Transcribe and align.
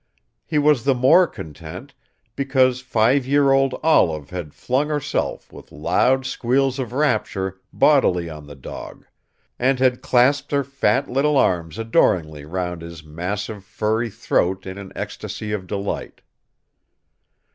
He 0.47 0.57
was 0.57 0.83
the 0.83 0.95
more 0.95 1.27
content, 1.27 1.93
because 2.35 2.81
five 2.81 3.27
year 3.27 3.51
old 3.51 3.75
Olive 3.83 4.31
had 4.31 4.51
flung 4.51 4.89
herself, 4.89 5.53
with 5.53 5.71
loud 5.71 6.25
squeals 6.25 6.79
of 6.79 6.91
rapture, 6.91 7.61
bodily 7.71 8.27
on 8.27 8.47
the 8.47 8.55
dog; 8.55 9.05
and 9.59 9.77
had 9.77 10.01
clasped 10.01 10.51
her 10.53 10.63
fat 10.63 11.07
little 11.07 11.37
arms 11.37 11.77
adoringly 11.77 12.45
round 12.45 12.81
his 12.81 13.03
massive 13.03 13.63
furry 13.63 14.09
throat 14.09 14.65
in 14.65 14.79
an 14.79 14.91
ecstasy 14.95 15.51
of 15.51 15.67
delight. 15.67 16.21